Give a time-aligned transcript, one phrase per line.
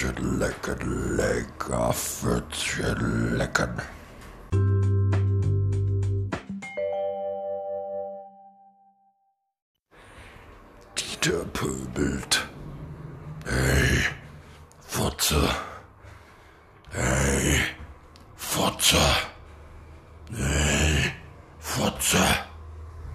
[0.00, 3.82] Pfützchen lecken, lecker Pfützchen lecken.
[10.96, 12.48] Dieter pöbelt.
[13.44, 14.06] Hey,
[14.86, 15.50] Fotze.
[16.92, 17.60] Hey,
[18.36, 18.96] Fotze.
[20.32, 21.12] Hey,
[21.58, 22.49] Fotze.